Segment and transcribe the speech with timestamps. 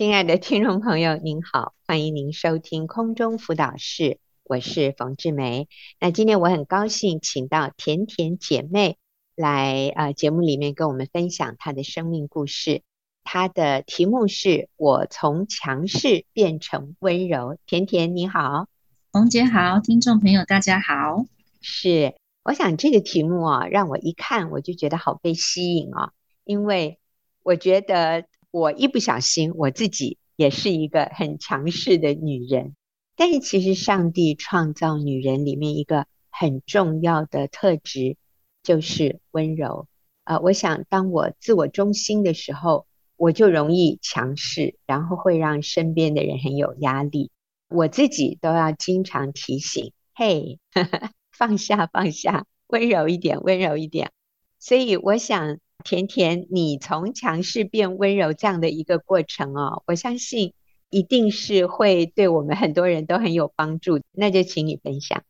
[0.00, 5.68] 亲爱的听众朋友，您好，欢迎您收听空中辅导室，我是冯志梅。
[6.00, 8.96] 那今天我很高兴，请到甜甜姐妹
[9.36, 12.80] 来呃节目里面跟我们分享她的生命故事。
[13.24, 17.58] 她的题目是我从强势变成温柔。
[17.66, 18.68] 甜甜你好，
[19.12, 21.26] 冯姐好，听众朋友大家好。
[21.60, 26.12] 是，我想这个题目啊，让我一看我就觉得好被吸引啊，
[26.44, 26.98] 因为
[27.42, 28.24] 我觉得。
[28.52, 32.74] 我一不小心，我自己也是一个很强势的女人。
[33.14, 38.16] 但是其实上帝创造女人里面一个很重要的特质，
[38.62, 39.86] 就是温柔。
[40.24, 42.86] 啊、呃，我想当我自我中心的时候，
[43.16, 47.30] 我就容易强势，然后会让身边的人很有压力。
[47.68, 54.10] 我自己都要经常提醒：嘿，呵呵，放下，放下，温柔一点，温柔一点。
[54.58, 55.58] 所以我想。
[55.82, 60.54] 甜甜，你从强势变温柔这样的一个过程哦，我相信
[60.90, 64.00] 一定是会对我们很多人都很有帮助。
[64.12, 65.22] 那就请你分享。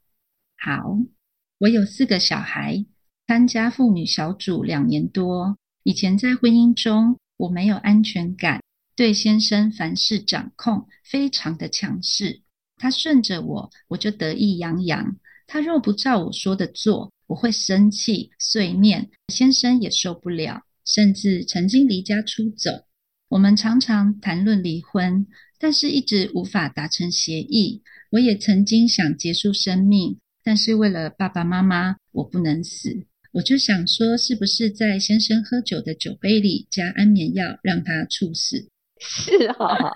[0.57, 0.99] 好，
[1.59, 2.85] 我有四个小孩，
[3.27, 5.57] 参加妇女小组两年多。
[5.83, 8.63] 以前在婚姻中，我没有安全感，
[8.95, 12.43] 对先生凡事掌控，非常的强势。
[12.77, 15.17] 他顺着我，我就得意洋洋；
[15.47, 22.87] 他若不照我说的做，我会生气、碎念，先生也受不了，甚至曾经离家出走。
[23.29, 27.85] 我们常常谈论离婚，但是一直无法达成协议。
[28.11, 33.07] 我也曾经想结束生命，但是为了爸爸妈妈，我不能死。
[33.31, 38.69] 我就想说，是不是在先生喝酒的酒杯里加安眠药，让他猝死？
[38.99, 39.93] 是哦，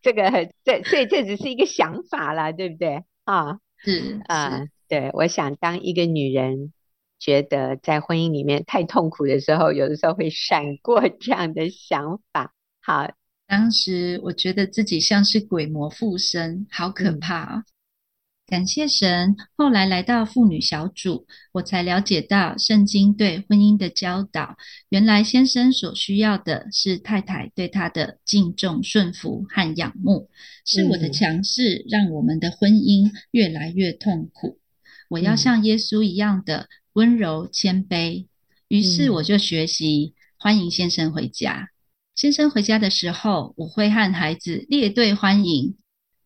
[0.00, 3.04] 这个这所以这只是一个想法啦，对不对？
[3.24, 4.66] 啊，是啊。
[4.88, 6.72] 是对，我想当一个女人
[7.18, 12.54] 觉得在婚姻里面太痛苦的时候，有的时候会闪过 这样的想法。
[12.80, 13.10] 好，
[13.46, 17.56] 当时我觉得自己像是鬼魔附身，好可怕啊！
[17.56, 17.64] 嗯
[18.48, 24.56] 感谢神，后来来到妇女小组，我才了解到圣经对婚姻的教导。
[24.88, 30.30] 原来先生所需要的是太太对他的敬重、顺服和仰慕，
[30.64, 34.58] 是我的强势让我们的婚姻越来越痛苦。
[35.08, 38.26] 我要像耶稣一样的温柔谦卑。
[38.68, 41.68] 于是我就学习欢迎先生回家。
[42.14, 45.76] 先生回家的时候，我会和孩子列队欢迎。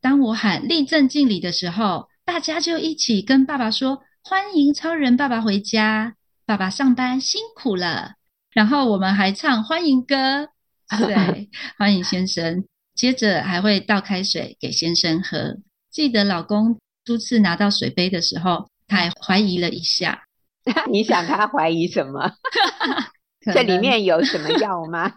[0.00, 8.14] 当我喊立正敬礼的时候，大家就一起跟爸爸说：“欢迎超人爸爸回家，爸爸上班辛苦了。”
[8.50, 10.49] 然后我们还唱欢迎歌，
[10.88, 12.64] 对， 欢迎先生。
[12.94, 15.59] 接着还会倒开水给先生喝。
[15.91, 20.22] 记得老公初次拿到水杯的时候，他还怀疑了一下。
[20.92, 22.30] 你想他怀疑什么？
[23.41, 25.10] 这里面有什么 药吗？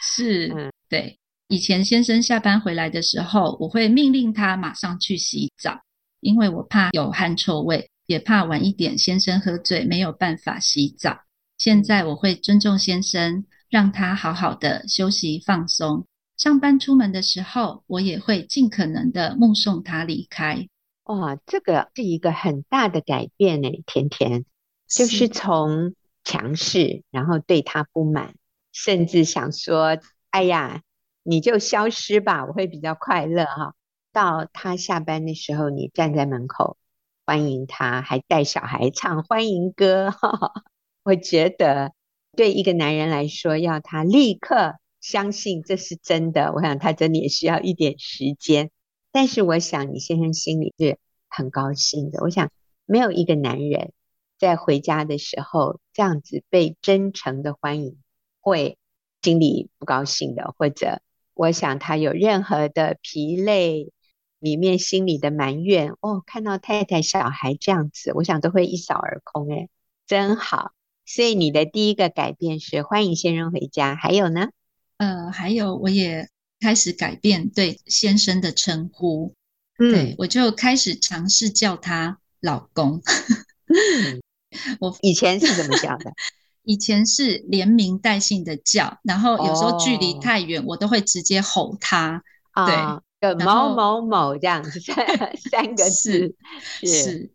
[0.00, 1.16] 是，嗯，对。
[1.48, 5.78] 以前先生下班回来的时候，我会命令他马上去洗澡。
[6.20, 11.20] 因为我怕有汗臭味，也怕晚一点先生喝醉没有办法洗澡。
[11.56, 16.06] 现在我会尊重先生，让他好好的休息放松。
[16.36, 20.66] 上班出门的时候，我也会尽可能的目送他离开。
[21.04, 24.44] 哇，这个是一个很大的改变呢，甜甜，
[24.88, 25.94] 就是从
[26.24, 28.34] 强势，然后对他不满，
[28.72, 29.98] 甚至想说
[30.30, 30.82] ：“哎呀，
[31.22, 33.74] 你就消失吧，我会比较快乐哈。”
[34.12, 36.78] 到他下班的时候，你站在门口
[37.26, 40.10] 欢迎他，还带小孩唱欢迎歌。
[41.04, 41.92] 我觉得
[42.34, 48.70] 对一个男人来说，要他立刻相信这是真的，我想他真的也需要一点时间。
[49.14, 50.98] 但是我想你先生心里是
[51.28, 52.20] 很高兴的。
[52.24, 52.50] 我想
[52.84, 53.92] 没有一个男人
[54.40, 57.96] 在回家的时候这样子被真诚的欢迎，
[58.40, 58.76] 会
[59.22, 61.00] 心里不高兴的，或者
[61.32, 63.92] 我想他有任何的疲累。
[64.40, 69.50] 里面心里的埋怨哦，看到太太小孩这样子，我想都会一扫而空。
[69.50, 69.70] 哎，
[70.06, 70.72] 真好。
[71.06, 74.50] 所以你的第一个改变是欢迎先生回家，还有呢？
[74.98, 76.28] 呃，还有我也
[76.64, 79.34] 开始改变对先生的称呼，
[79.76, 83.02] 嗯、对，我就开始尝试叫他老公。
[83.66, 84.22] 嗯、
[84.80, 86.10] 我以前是怎么叫的？
[86.64, 92.22] 以前是连名带姓的叫，然后有时候距离太远，哦、我都会直接吼他。
[92.52, 93.34] 啊、对。
[93.44, 94.80] 某某某这样子，
[95.50, 96.34] 三个字
[96.80, 96.86] 是。
[96.86, 97.30] 是。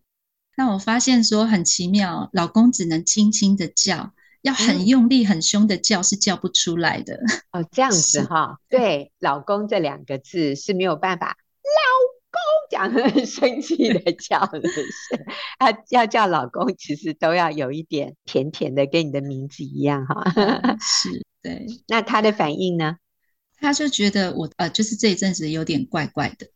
[0.57, 7.19] 那我发现说很奇妙，老公只能轻轻的叫，要很用力、很凶的叫是叫不出来的。
[7.51, 8.57] 哦，这样子哈。
[8.69, 11.37] 对，老公这两个字是没有办法。
[11.61, 11.89] 老
[12.31, 12.39] 公
[12.69, 15.25] 讲很生气的 叫的是，
[15.57, 20.23] 他要叫老公，其实都要有一点甜甜的，跟你的名字一样哈。
[20.79, 21.65] 是，对。
[21.87, 22.97] 那他的反应呢？
[23.61, 26.47] 他就觉得我呃，就是这一阵子有点怪怪的。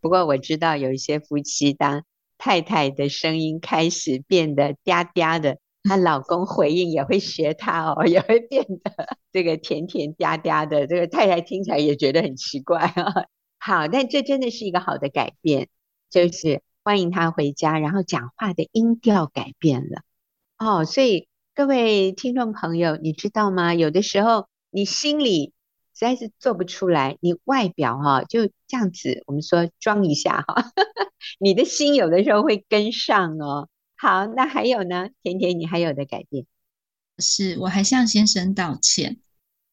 [0.00, 2.02] 不过我知道有一些夫妻，当
[2.40, 10.86] 太太的声音开始变得嗲嗲的， 她老公回应也会学她哦， 也会变得这个甜甜嗲嗲的。
[10.86, 13.12] 这个太太听起来也觉得很奇怪啊。
[13.60, 15.68] 好，但这真的是一个好的改变，
[16.08, 20.00] 就是欢迎他回家，然后讲话的音调改变了
[20.56, 20.86] 哦。
[20.86, 23.74] 所以各位听众朋友，你知道吗？
[23.74, 25.52] 有的时候你心里。
[26.00, 30.72] 实在是做不出来，你外表哈就这样子，我们说装一下哈，
[31.38, 33.68] 你的心有的时候会跟上哦。
[33.96, 36.46] 好，那还有呢，甜甜，你还有的改变？
[37.18, 39.18] 是我还向先生道歉。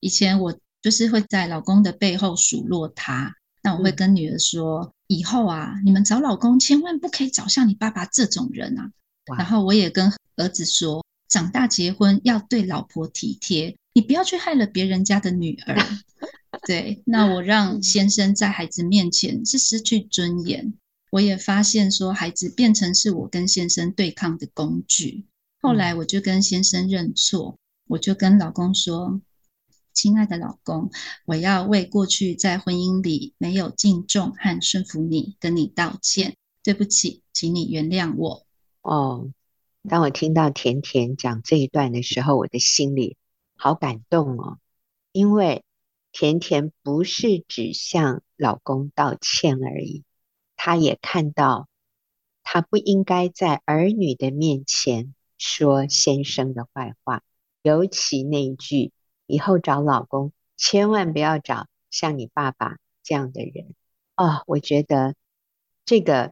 [0.01, 3.33] 以前我就是会在老公的背后数落他，
[3.63, 8.91] 那我会跟女儿说，嗯、以后啊，你们找老公千万不可以找像你爸爸这种人啊。
[9.37, 13.77] 然后我也跟儿子说，长大结婚要对老婆体贴。
[13.97, 15.75] 你不要去害了别人家的女儿，
[16.67, 17.01] 对。
[17.03, 20.75] 那我让先生在孩子面前是失去尊严，
[21.09, 25.25] 我也发现说孩子变成是我跟先生对抗的工具。
[25.59, 27.57] 后来我就跟先生认错，
[27.87, 29.19] 我就跟老公说
[29.95, 30.91] ：“亲爱的老公，
[31.25, 38.45] 我要为过去在婚姻里没有敬重和顺服你，跟你道歉，对不起，请你原谅我。”
[38.83, 39.31] 哦，
[39.89, 43.17] 当我听到甜甜讲这一段的时候，我的心里。
[43.57, 44.59] 好感动哦，
[45.11, 45.63] 因为
[46.11, 50.03] 甜甜不是只向老公道歉而已，
[50.55, 51.67] 她也看到
[52.43, 57.23] 她不应该在儿女的面前说先生的坏话，
[57.61, 58.91] 尤其那一句
[59.27, 63.75] “以后找老公千万不要找像你爸爸这样的人”。
[64.15, 65.15] 哦，我觉得
[65.83, 66.31] 这个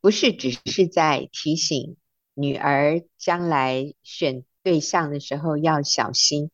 [0.00, 1.96] 不是只是在提醒
[2.34, 6.50] 女儿将来选对象的时候要小心。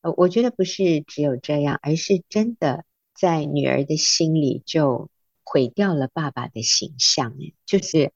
[0.00, 2.84] 呃，我觉得不是只有这样，而是真的
[3.14, 5.10] 在女儿的心里就
[5.42, 7.34] 毁掉了爸爸的形象，
[7.66, 8.12] 就是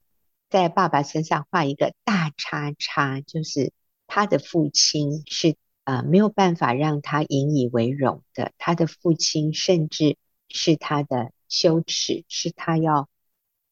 [0.49, 3.73] 在爸爸身上画一个大叉叉，就是
[4.06, 10.17] 他的父亲是呃没有办法让他引以为荣的，他的父亲甚至
[10.49, 13.08] 是他的羞耻，是他要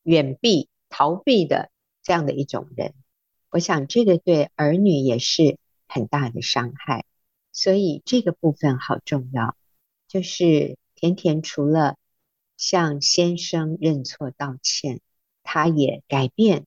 [0.02, 1.70] 远避逃避的
[2.02, 2.94] 这样的一种人。
[3.50, 7.04] 我想这个对儿女也是很大的伤害。
[7.52, 9.56] 所以这个部分好重要，
[10.08, 11.96] 就是甜甜除了
[12.56, 15.00] 向先生认错道歉，
[15.42, 16.66] 她也改变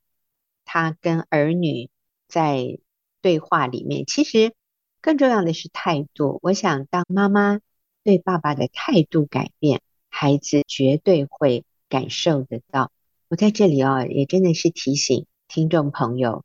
[0.65, 1.89] 她跟儿女
[2.27, 2.79] 在
[3.21, 4.05] 对话里面。
[4.05, 4.53] 其实
[5.01, 6.39] 更重要的是态度。
[6.41, 7.59] 我想，当妈妈
[8.03, 12.91] 对爸爸的态度改变，孩子绝对会感受得到。
[13.29, 16.43] 我在这里哦，也真的是提醒听众朋友，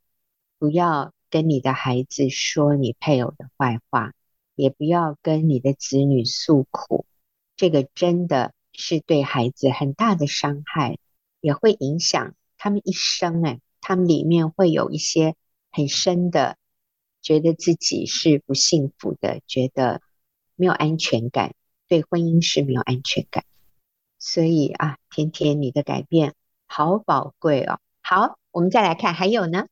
[0.57, 4.13] 不要跟你的孩子说你配偶的坏话。
[4.59, 7.05] 也不要跟你的子女诉苦，
[7.55, 10.97] 这个真的是对孩子很大的伤害，
[11.39, 13.41] 也会影响他们一生。
[13.45, 15.35] 哎，他们里面会有一些
[15.71, 16.57] 很深的，
[17.21, 20.01] 觉得自己是不幸福的，觉得
[20.57, 21.55] 没有安全感，
[21.87, 23.45] 对婚姻是没有安全感。
[24.17, 26.33] 所以啊，甜甜你的改变
[26.67, 27.79] 好宝贵哦。
[28.01, 29.67] 好，我们再来看，还有呢？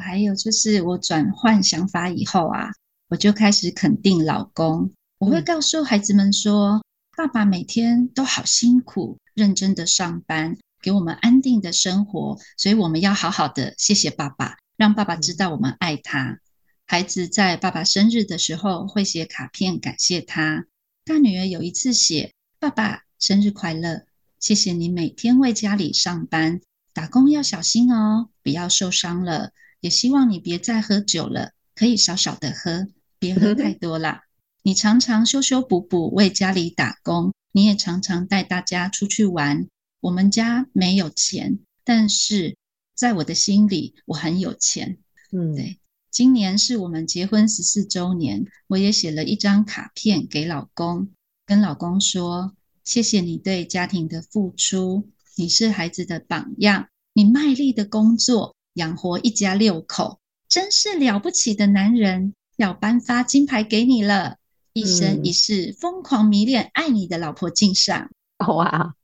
[0.00, 2.70] 还有就是我转换想法以后啊。
[3.08, 6.82] 我就开始肯定老公，我会告诉孩子们说：“嗯、
[7.16, 16.30] 爸爸每天都好辛苦，认真的上班，给我们安定的生活，所以我们要好好的谢谢爸爸，让爸爸知道我们爱他。
[16.30, 16.40] 嗯、
[16.84, 20.66] 孩子在爸爸生日的时候会写卡片感谢他。
[21.04, 24.02] 大女儿有一次写：‘爸爸生日快乐，
[24.40, 26.60] 谢谢你每天为家里上班，
[26.92, 32.88] 打工要小心哦，不要受伤了，也希望你别再喝酒了，可以少少的喝。’
[33.20, 34.22] 别喝太多啦！
[34.62, 39.68] 你常常修修补补为家里打工，你也常常带大家出去玩。
[40.00, 42.56] 我们家没有钱，但是
[42.94, 44.98] 在我的心里，我很有钱。
[45.30, 45.78] 嗯，对。
[46.10, 51.10] 今年是我们结婚十四周年，我也写了一张卡片给老公，
[51.44, 52.54] 跟老公说：
[52.84, 60.18] 谢谢你对家庭的付出，你是孩子的榜样，你卖力的工作，养活一家六口，
[60.48, 62.34] 真是了不起的男人。
[62.56, 64.38] 要颁发金牌给你了，
[64.72, 68.08] 一生一世疯狂迷恋爱你的老婆敬上。
[68.48, 68.94] 哇，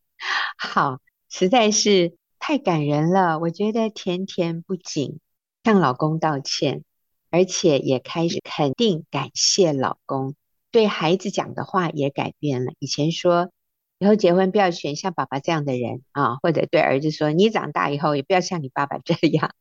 [0.56, 3.38] 好，实在是太感人了。
[3.38, 5.20] 我觉得甜甜不仅
[5.64, 6.82] 向老公道歉，
[7.28, 10.34] 而且也开始肯定感谢老公，
[10.70, 12.72] 对孩子讲的话也改变了。
[12.78, 13.50] 以前说
[13.98, 19.54] 以后结婚不要选像爸爸这样的人啊，或者对儿子说你长大以后也不要像你爸爸这样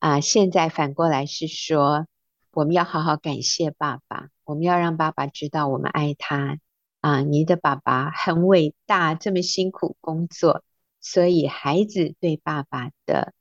[0.00, 0.18] 啊。
[0.18, 2.06] 现在反过来是说。
[2.52, 6.58] 我们要好好感谢爸爸，我们要让爸爸知道我们爱他
[7.00, 7.20] 啊！
[7.20, 10.64] 你的爸爸很伟大，这么辛苦工作，
[11.00, 13.34] 所以孩子对爸爸的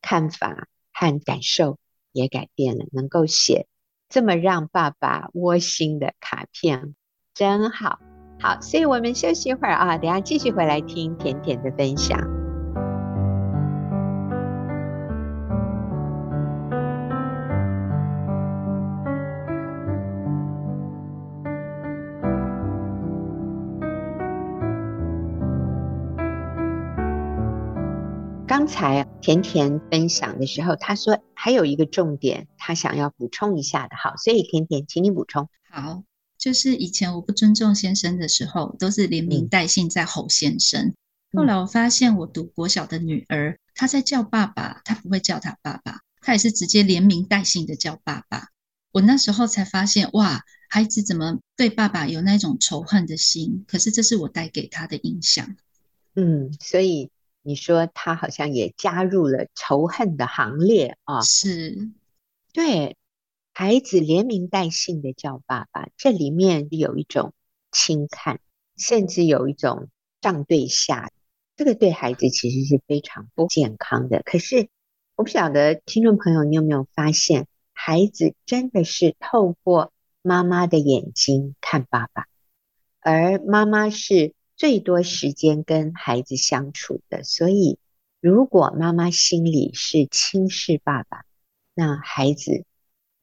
[0.00, 1.76] 看法和感受
[2.12, 3.66] 也改变了，能够写
[4.08, 6.94] 这么让爸爸窝心的卡片，
[7.34, 7.98] 真好。
[8.38, 12.41] 好，所以我们休息一会儿啊，等下继续回来听甜甜的分享。
[28.52, 33.96] 刚才甜甜分享的时候，她说还有一个重点，她想要补充一下的。
[33.96, 35.48] 好，所以甜甜，请你补充。
[35.70, 36.02] 好，
[36.36, 40.88] 就是以前我不尊重先生的时候，都是连名带姓在吼先生。
[41.32, 48.48] 嗯、后来我发现，我读国小的女儿，她在叫爸爸，她不会叫她爸爸，她也是直接连名带姓的叫爸爸。
[48.92, 53.64] 我那时候才发现，哇，孩子怎么对爸爸有那种仇恨的心？
[53.66, 55.56] 可是这是我带给他的影响。
[56.16, 57.10] 嗯，所以。
[57.44, 61.20] 你说他好像也加入了仇恨的行列啊？
[61.22, 61.90] 是，
[62.52, 62.96] 对，
[63.52, 67.34] 孩子连名带姓的叫爸爸，这里面有一种
[67.72, 68.38] 轻看，
[68.76, 69.88] 甚至有一种
[70.20, 71.10] 上对下，
[71.56, 74.22] 这个对孩子其实是非常不健康的。
[74.24, 74.68] 可是
[75.16, 82.26] 我不晓得听众朋友你有没有发现，孩子真的是透过妈妈的眼睛看爸爸，
[83.00, 84.32] 而妈妈是。
[84.56, 87.78] 最多时间跟孩子相处的，所以
[88.20, 91.24] 如果妈妈心里是轻视爸爸，
[91.74, 92.64] 那孩子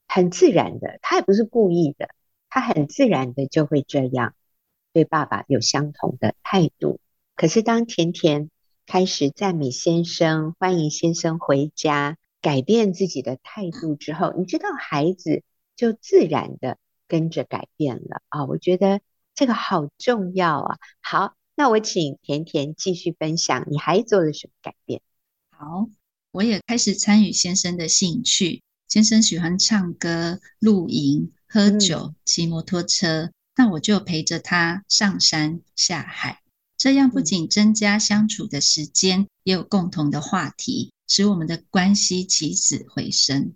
[0.08, 2.10] 很自然的，他也不是故意的，
[2.50, 4.34] 他很自然的就会这样
[4.92, 7.00] 对爸爸有相同的态度。
[7.36, 8.50] 可是当甜甜
[8.86, 15.44] 开始赞美先生，欢迎先生回家，改变自己的态度之后，你知道孩子
[15.76, 18.46] 就自然的跟着改变了啊！
[18.46, 19.00] 我觉得。
[19.40, 20.78] 这个好重要啊！
[21.00, 25.02] 好，那我请甜甜继续分享，你还做了什么改变？
[25.50, 25.88] 好，
[26.32, 28.62] 我也开始参与先生的兴趣。
[28.90, 36.42] 先生喜欢唱歌、露营、喝酒、骑摩托车，嗯、那我就陪着他上山下海。
[36.78, 43.54] 这样不仅增加相处的时间，也有共同的话题，使我们的关系起死回生。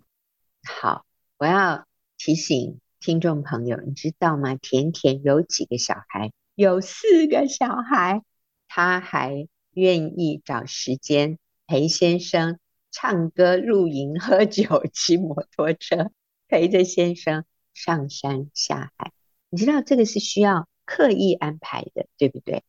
[0.62, 1.04] 好，
[1.36, 1.86] 我要
[2.16, 2.80] 提醒。
[3.04, 4.54] 听众朋友，你知道吗？
[4.54, 6.32] 甜甜有几个小孩？
[6.54, 8.22] 有四个小孩，
[8.66, 12.58] 他还愿意找时间陪先生
[12.90, 16.12] 唱歌、露营、喝酒、骑摩托车，
[16.48, 17.44] 陪着先生
[17.74, 19.12] 上山下海。
[19.50, 22.64] 你知道这个是需要刻意安排的，对不对？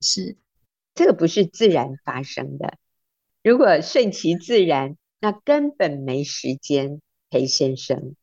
[0.00, 0.36] 是，
[0.94, 2.78] 这个不是自然发生的。
[3.42, 8.14] 如果顺其自然，那根本没时间陪先生。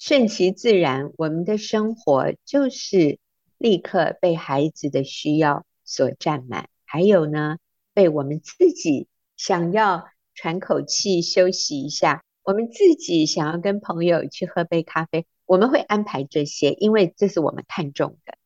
[0.00, 3.18] 顺其自然，我们的生活就是
[3.58, 7.58] 立刻被孩子的需要所占满，还有呢，
[7.92, 18.38] 被我们自己想要喘口气、休息一下，我们自己想要跟朋友去喝杯咖啡，我们会安排这些，因为这是我们看重的。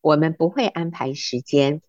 [0.00, 1.82] 我们不会安排时间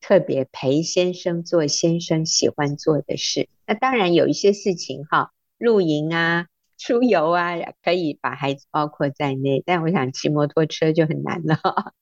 [0.00, 3.48] 特别陪先生做先生喜欢做的事。
[3.68, 6.48] 那当然有一些事情哈，露营啊。
[6.84, 11.60] 出游啊，可以把孩子包括在内，但我想骑摩托车就很难了。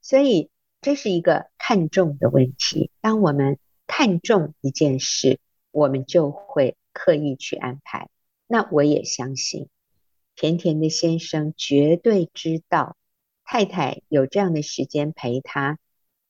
[0.00, 0.48] 所以
[0.80, 2.90] 这是一个看重的问题。
[3.02, 5.38] 当我们看重一件事，
[5.70, 8.08] 我们就会刻意去安排。
[8.46, 9.68] 那我也相信，
[10.34, 12.96] 甜甜的先生绝对知道
[13.44, 15.78] 太太有这样的时间陪他，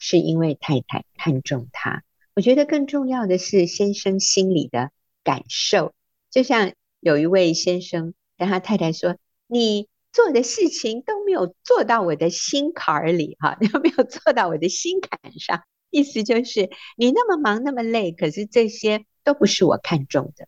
[0.00, 2.02] 是因为太太看重他。
[2.34, 4.90] 我觉得更重要的是先生心里的
[5.22, 5.94] 感受，
[6.32, 6.72] 就像。
[7.02, 9.16] 有一位先生跟他太太说
[9.48, 15.64] ：“你做的事情都没有做到我的心坎儿里，哈， 都没有做到我的心坎上。
[15.90, 20.46] 意思就是你那么忙那么累，可是这些都不是我看重的。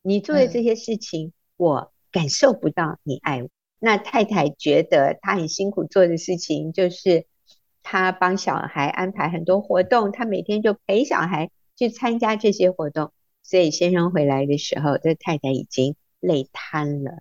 [0.00, 3.48] 你做的这些事情，我感受不到你爱我。
[3.48, 3.50] 嗯。
[3.80, 7.26] 那太太觉得她很辛苦做的事情，就是
[7.82, 13.12] 她帮小孩安排很多活动，她每天就陪小孩去参加这些活动。”
[13.50, 17.18] 所以先生回来的时候，这太太已经累瘫了。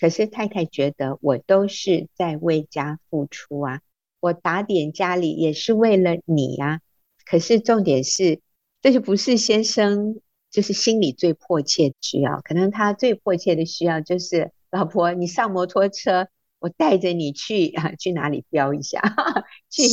[0.00, 3.80] 可是太太觉得我都是在为家付出啊，
[4.18, 6.80] 我打点家里也是为了你呀。
[7.24, 8.40] 可是重点是，
[8.80, 12.40] 这就不是先生就是心里最迫切的需要。
[12.40, 16.26] 可能他最迫切的需要就是老婆，你上摩托车，
[16.58, 19.00] 我带着你去啊，去哪里飙一下？
[19.70, 19.84] 去，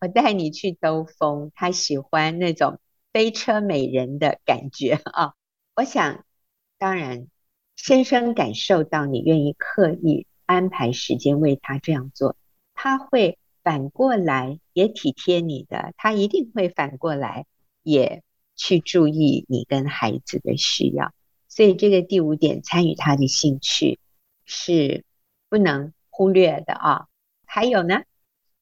[0.00, 1.52] 我带你去兜风。
[1.54, 2.78] 他喜欢那种。
[3.12, 5.34] 飞车美人的感觉啊！
[5.74, 6.24] 我想，
[6.78, 7.26] 当然，
[7.76, 12.36] 先生感受到你愿意刻意安排时间为他这样做，
[12.74, 17.46] 他会反过来也体贴你的，他一定会反过来
[17.82, 18.22] 也
[18.54, 21.12] 去注意你跟孩子的需要。
[21.48, 23.98] 所以这个第五点，参与他的兴趣
[24.44, 25.04] 是
[25.48, 27.06] 不能忽略的啊。
[27.44, 28.02] 还有呢？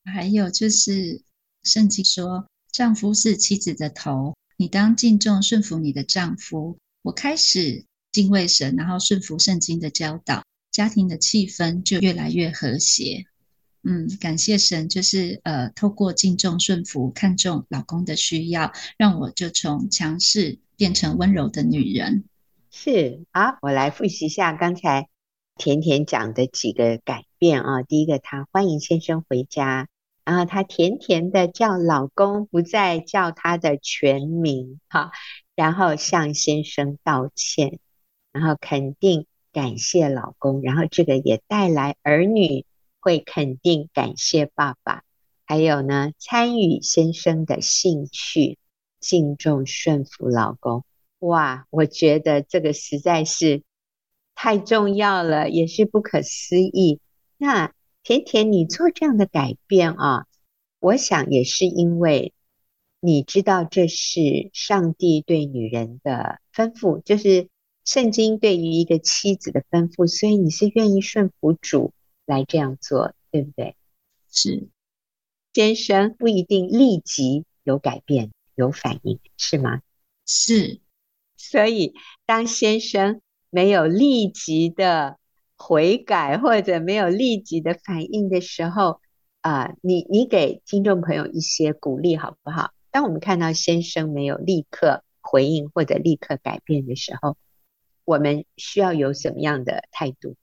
[0.04, 1.22] 还有就是
[1.62, 2.46] 圣经说，
[2.78, 6.78] 丈夫是妻子的头，你当敬重顺服你的丈夫。
[7.02, 7.84] 我开始。
[8.10, 13.26] 敬畏神，然后顺服圣经的教导，家庭的气氛就越来越和谐。
[13.82, 22.24] 嗯，感谢神，就是呃，透过敬重顺服，看重老公的需要，让我就从强势变成温柔的女人。
[22.70, 25.08] 是啊，我来复习一下刚才
[25.56, 27.82] 甜甜讲的几个改变啊。
[27.82, 29.86] 第一个，她欢迎先生回家，
[30.28, 35.10] 然后她甜甜的叫老公，不再叫他的全名，哈，
[35.54, 37.78] 然后向先生道歉。
[38.30, 42.66] 然后肯定感谢老公，然后这个也带来儿女
[43.00, 45.02] 会肯定感谢爸爸，
[45.46, 48.58] 还有呢，参与先生的兴趣，
[49.00, 50.84] 敬重顺服老公。
[51.20, 53.62] 哇，我觉得这个实在是
[54.34, 57.00] 太重要了，也是不可思议。
[57.38, 57.72] 那
[58.08, 60.26] 甜甜，你做这样的改变啊，
[60.80, 62.32] 我想也是因为
[63.00, 67.50] 你知道这是上帝对女人的吩咐，就是。
[67.84, 71.94] 圣经对于一个妻子的吩咐，所以你是愿意顺服主
[72.26, 73.76] 来这样做，对不对？
[74.30, 74.68] 是，
[75.54, 79.80] 先生不一定立即有改变、有反应，是吗？
[80.26, 80.80] 是，
[81.38, 81.94] 所以
[82.26, 85.17] 当先生没有立即的
[85.58, 89.00] 悔改或者没有立即的反应的时候，
[89.40, 92.72] 啊、呃，你你给听众朋友一些鼓励好不好？
[92.90, 97.36] 当我们看到先生没有立刻回应或者立刻改变的时候，
[98.04, 100.36] 我们需要有什么样的态度？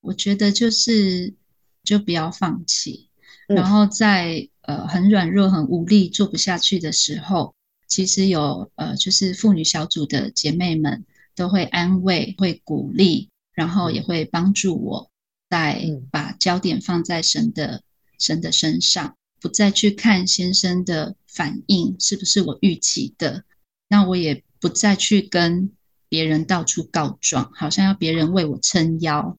[0.00, 1.34] 我觉得就是
[1.82, 3.10] 就不要放弃，
[3.48, 7.54] 嗯、然后在呃很软弱、很无力、做不下去的时候，
[7.86, 15.10] 其实有呃就是妇女小组的姐妹们都会安慰、会鼓励，然后也会帮助我，
[15.50, 17.82] 再把焦点放在神的
[18.20, 23.42] 神的身上，不再去看先生的反应是不是我预期的，
[23.88, 25.72] 那我也不再去跟。
[26.10, 29.36] 别人到处告状，好像要别人为我撑腰。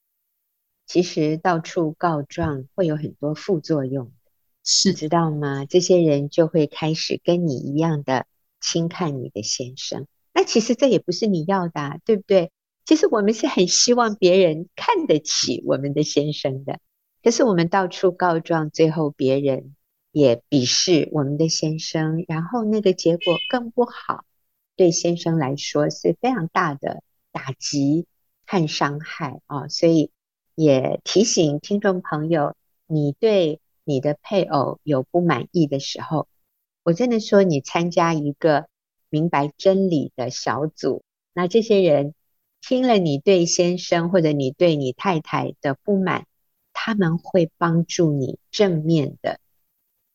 [0.86, 4.12] 其实到处告状会有很多副作用，
[4.64, 5.66] 是知道吗？
[5.66, 8.28] 这些人就会开始跟你一样的
[8.62, 10.06] 轻看你的先生。
[10.32, 12.52] 那其实这也不是你要的啊，对不对？
[12.90, 16.80] 其实我们是很希望别人看得起我们的先生的。
[17.22, 19.76] 可是我们到处告状，最后别人
[20.12, 24.26] 也鄙视我们的先生，然后那个结果更不好。
[24.76, 28.08] 对先生来说是非常大的打击
[28.48, 30.10] 和伤害啊，所以
[30.56, 32.56] 也提醒听众朋友，
[32.88, 36.28] 你对你的配偶有不满意的时候，
[36.82, 38.66] 我真的说你参加一个
[39.12, 42.16] 明白真理的小组，那这些人
[42.62, 46.26] 听了你对先生或者你对你太太的不满，
[46.74, 49.40] 他们会帮助你正面的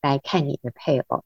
[0.00, 1.24] 来看你的配偶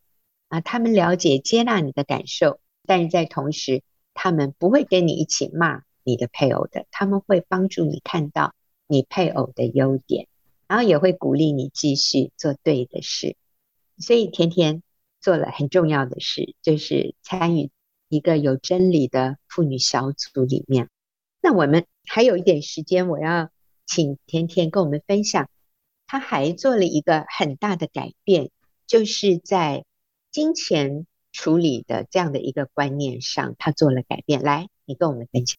[0.48, 2.60] 啊，他们了解接纳你的感受。
[2.86, 3.82] 但是在同时，
[4.14, 8.54] 他们不会跟你一起骂你的配偶的，他们会帮助你看到
[8.86, 10.26] 你配偶的优点，
[10.66, 13.36] 然后也会鼓励你继续做对的事。
[13.98, 14.82] 所以甜甜
[15.20, 17.70] 做了很重要的事，就是参与
[18.08, 20.88] 一个有真理的妇女小组里面。
[21.40, 23.50] 那我们还有一点时间，我要
[23.86, 25.48] 请甜甜跟我们分享，
[26.06, 28.50] 她还做了一个很大的改变，
[28.86, 29.84] 就是在
[30.30, 31.06] 金钱。
[31.30, 34.42] 处理的这样的一个观念上，他做了改变。
[34.42, 35.56] 来，你跟我们分享。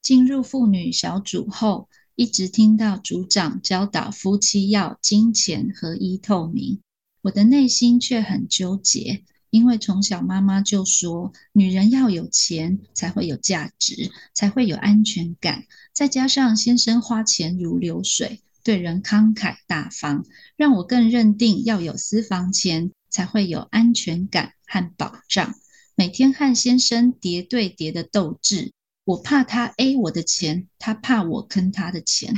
[0.00, 6.80] 进入妇女小组后，一直听到组长教导夫妻要金钱合一透明，
[7.20, 15.64] 我的内心却很纠结，因为从小妈妈就说，女人要有钱才会有价值，才会有安全感。
[15.92, 20.24] 再加上先生花钱如流水，对人慷慨大方，
[20.56, 24.54] 让我更认定要有私房钱才会有安全感。
[24.64, 25.54] 和保障，
[25.96, 28.72] 每天和先生叠对叠的斗智，
[29.04, 32.34] 我怕他 A 我的钱，他怕我坑他的钱。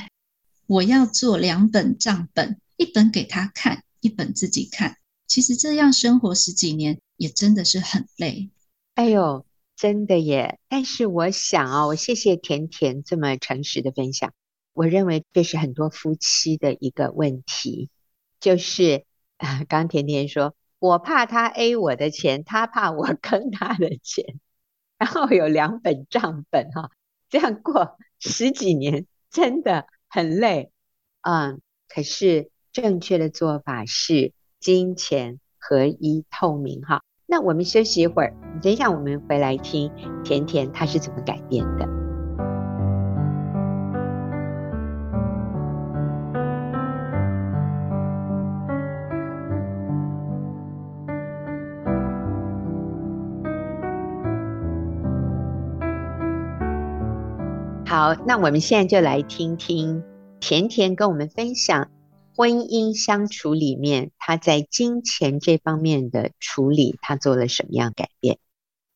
[0.66, 4.96] 我要做两本账本，一本给他看，一本自己看。
[5.26, 8.50] 其实这样生活十几年，也真的是很累。
[8.94, 9.44] 哎呦，
[9.76, 10.58] 真的耶！
[10.68, 14.32] 但是我想、哦，我谢谢甜甜这么诚实的分享。
[14.72, 17.90] 我认为这是很多夫妻的一个问题，
[18.40, 19.04] 就是
[19.38, 20.54] 啊，刚刚甜甜说。
[20.80, 24.38] 我怕他 A 我的钱，他怕我坑他的钱，
[24.98, 26.90] 然后有两本账本哈，
[27.30, 30.70] 这样过十几年真的很累，
[31.22, 37.02] 嗯，可是正确的做法是金钱合一透明哈。
[37.26, 39.92] 那我们休息一会儿，等一下我们回来听
[40.24, 41.86] 甜甜她是怎么改变的。
[57.86, 60.02] 好，那我们现在就来听听
[60.40, 61.88] 甜甜跟我们分享
[62.36, 68.38] 婚姻相处里面，他在金钱这方面的处理，他做了什么样改变？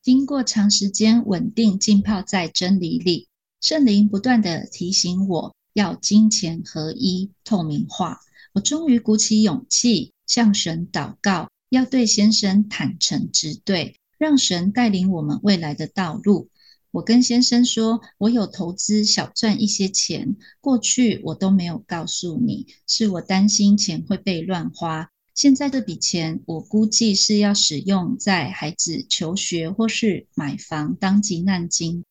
[0.02, 3.28] 经过长时间稳定浸泡在真理里，
[3.60, 8.18] 圣灵不断地提醒我要金钱合一、透明化。
[8.54, 16.48] 我终于鼓起勇气向神祷告，要对先生坦诚直对，让神带领我们未来的道路。
[16.90, 25.10] 我跟先生说，我有投资小赚一些钱，过去我都没有告诉你，是我担心钱会被乱花。
[25.34, 32.04] 现在这笔钱，我估计是要使用在孩子求学或是买房当急难金。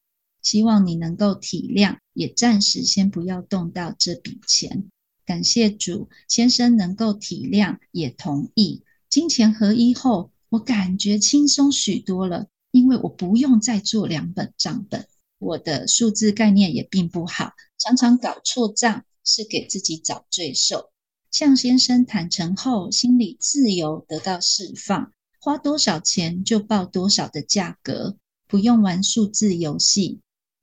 [0.44, 4.86] 希望你能够体谅，也暂时先不要动到这笔钱。
[5.26, 8.84] 感谢主，先生能够体谅，也同意。
[9.10, 12.48] 金钱合一后，我感觉轻松许多了。
[12.78, 15.08] 因为我不用再做两本账本，
[15.40, 20.92] 我的数字概念也并不好，常常搞错账，是给自己找罪受。
[21.32, 28.16] 向先生坦诚后，心理自由得到释放，花多少钱就报多少的价格，
[28.48, 30.20] 不用玩数字游戏。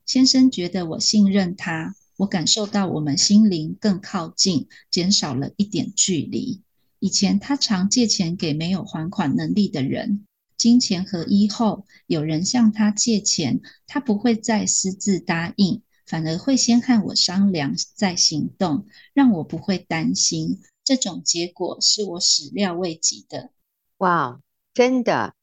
[0.06, 6.62] 先生觉得我信任他，我感受到我们心灵更靠近，减少了一点距离。
[7.00, 10.24] 以前他常借钱给没有还款能力的人。
[10.56, 20.60] 金钱合一后，有人向他借钱，他不会再私自答应，反而会先和我商量再行动，让我不会担心。
[20.84, 23.50] 这种结果是我始料未及的。
[23.98, 24.40] 哇，
[24.74, 25.34] 真的！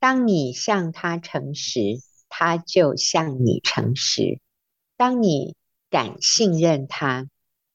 [0.00, 4.40] 当你向他诚实，他就向你诚实；
[4.96, 5.56] 当你
[5.90, 7.28] 敢信任他，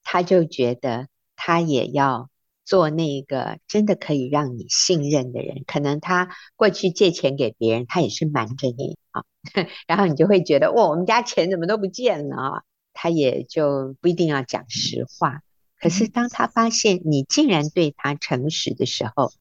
[0.03, 2.29] 他就觉得他也要。
[2.65, 9.23] 做那个真的可以让你信任的人，可能他过去借钱给别人，他也是瞒着你啊，
[9.87, 12.63] 然后你就会觉得哇，我们家钱怎么都不见了啊？
[12.93, 15.41] 他也就不一定要讲实话。
[15.79, 19.33] 可是当他发现你竟然对他诚实的时候，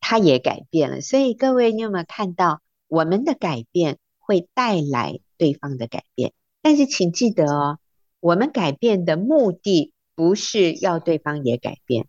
[0.00, 1.00] 他也改变了。
[1.00, 6.32] 所以各位，你有没有看到我们的改变会带来对方的改变？
[6.62, 7.78] 但是请记得哦，
[8.20, 12.06] 我们改变的目的不是要对方也改变。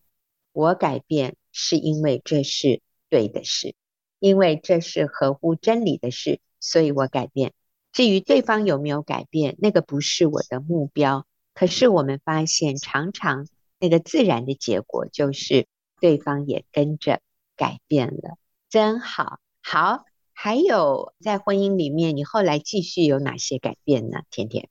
[0.53, 3.75] 我改变是因为这是对的事，
[4.19, 7.53] 因为这是合乎真理的事，所以我改变。
[7.91, 11.25] 至于对方有没有改变，那个不是我的目标。
[11.53, 15.67] 可是我们发现，常常那个自然的结果就是
[15.99, 17.19] 对方也跟着
[17.57, 18.37] 改变了，
[18.69, 19.39] 真好。
[19.61, 24.21] 好，还有在婚姻里面，你后来继续有哪些改变呢？
[24.29, 24.69] 甜甜，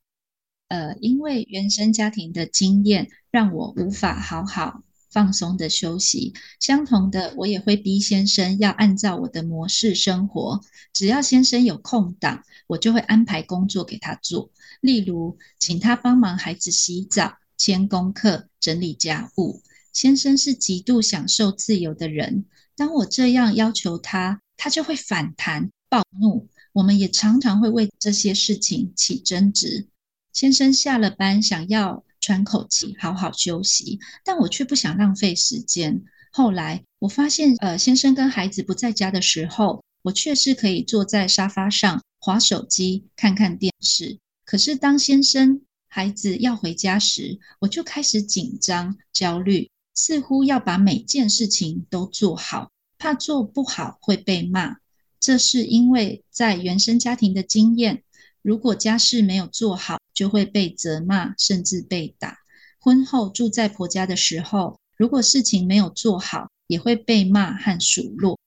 [0.68, 4.82] 呃，因为原生家庭的经验，让我无法好好。
[5.10, 10.60] 放松的休息，相同的，我也会逼先生要按照我的模式生活。
[10.92, 19.62] 只要先生有空档，我就会安排工作给他做，例如请他帮忙孩子洗澡、签功课、整理家务。
[19.92, 22.44] 先生是极度享受自由的人，
[22.76, 26.48] 当我这样要求他，他就会反弹、暴怒。
[26.72, 29.88] 我们也常常会为这些事情起争执。
[30.32, 36.02] 先生下了班想要喘口气，好好休息，但我却不想浪费时间。
[36.32, 44.18] 后来我发现，呃，先生跟孩子不在家的时候，我确实可以坐在沙发上划手机、看看电视。
[44.44, 54.76] 可是当先生、孩子要回家时，我就开始紧张、焦虑，似乎要把每件事情都做好，怕做不好会被骂。
[55.18, 58.04] 这是因为在原生家庭的经验，
[58.42, 62.38] 如果家事没有做好，就会被责骂，甚至被打。
[62.78, 68.38] 婚后住在婆家的时候，如果事情没有做好，也会被骂和数落，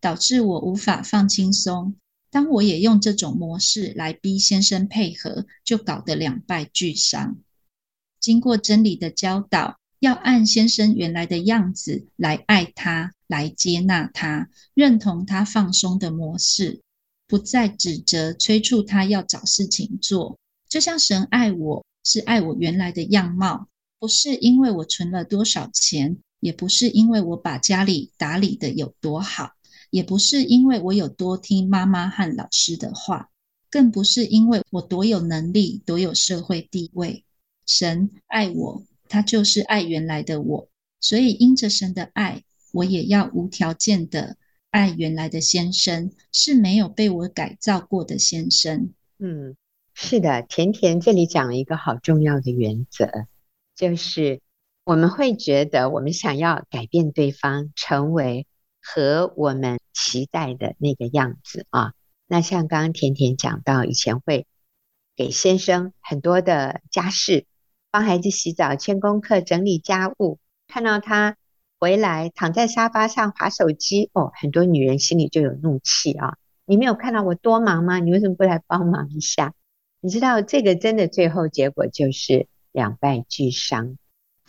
[0.00, 1.94] 导致我无法放轻松。
[2.30, 7.38] 当我也用这种模式来逼先生配合，就搞得两败俱伤。
[8.20, 16.80] 经过真理的教导，要按先生原来的样子来爱他，来接纳他，认同他放松的模式，
[17.30, 20.36] 不再指责、催促他要找事情做。
[20.68, 23.68] 就像神爱我，是爱我原来的样貌，
[24.00, 29.52] 不是因为我存了多少钱，也不是因为我把家里打理得有多好，
[29.90, 33.30] 也不是因为我有多听妈妈和老师的话。
[33.70, 37.24] 更不是因为我多有能力、多有社会地位。
[37.66, 44.36] 神爱我，他就是爱原来的我，所以因着神的爱，我也要无条件的
[44.70, 48.92] 爱原来的先生，是没有被我改造过的先生。
[49.18, 49.56] 嗯，
[49.94, 53.26] 是的，甜甜这里讲了一个好重要的原则，
[53.74, 54.40] 就是
[54.84, 58.46] 我们会觉得我们想要改变对方，成为
[58.80, 61.92] 和我们期待的那个样子啊。
[62.26, 64.46] 那像刚刚甜甜讲到，以前会
[65.16, 67.44] 给先生很多的家事，
[67.90, 71.36] 帮孩子洗澡、签功课、整理家务，看到他
[71.80, 76.36] 回来躺在沙发上滑手机，哦，很多女人心里就有怒气啊。
[76.66, 77.98] 你没有看到我多忙吗？
[77.98, 79.54] 你为什么不来帮忙一下？
[80.02, 83.96] 你知道这个真的最后结果就是两败俱伤。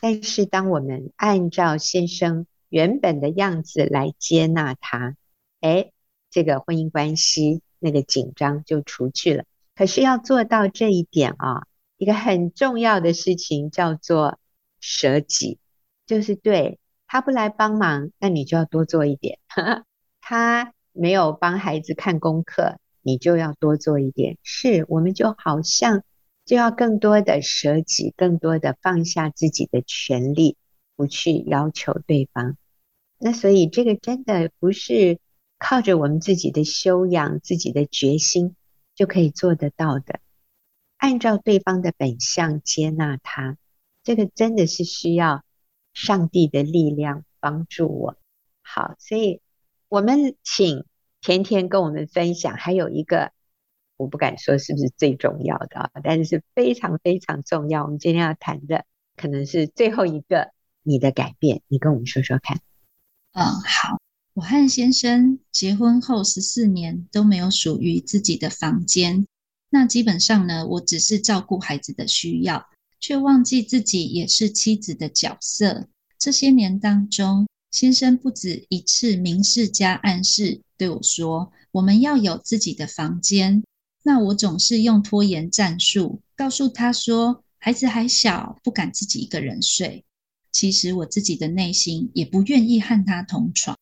[0.01, 5.15] 但是当我们按照先生原本的样子来接纳他，
[5.61, 5.93] 诶，
[6.29, 9.45] 这个婚姻关系那个紧张就除去了。
[9.73, 11.65] 可是要做到这一点啊，
[11.97, 14.37] 一个很重要的事情叫做
[14.79, 15.59] 舍己，
[16.05, 16.79] 就是对
[17.11, 19.39] 他不来帮忙，那你就要多做一点。
[20.21, 20.73] 他。
[20.93, 24.37] 没有帮孩子看功课，你就要多做一点。
[24.43, 26.03] 是，我们就好像
[26.43, 30.57] 就要更多的舍己，更多的放下自己的权利，
[30.97, 32.57] 不去要求对方。
[33.17, 35.19] 那所以这个真的不是
[35.57, 38.57] 靠着我们自己的修养、自己的决心
[38.93, 40.19] 就可以做得到的。
[40.97, 43.57] 按照对方的本相接纳他，
[44.03, 45.45] 这个真的是需要
[45.93, 48.17] 上帝的力量帮助我。
[48.61, 49.41] 好，所以。
[49.91, 50.85] 我们请
[51.19, 53.33] 甜甜跟我们分享，还有一个
[53.97, 57.83] 我不敢说是不是最重要的啊，但是非常非常重要。
[57.83, 58.85] 我们今天要谈的
[59.17, 62.61] 可能是最后一个你的改变，你跟我们说说看。
[63.33, 63.99] 嗯，好。
[64.33, 69.27] 我和先生结婚后十四年都没有属于自己的房间，
[69.69, 72.65] 那基本上呢，我只是照顾孩子的需要，
[73.01, 75.89] 却忘记自己也是妻子的角色。
[76.17, 77.45] 这些年当中。
[77.71, 83.63] 先生不止一次明示加暗示对我说：“我们要有自己的房间。”
[84.03, 90.03] 那我总是用拖延战术，告诉他说：“孩子还小，不敢自己一个人睡。”
[90.51, 93.77] 其实我自己的内心也不愿意和他同床，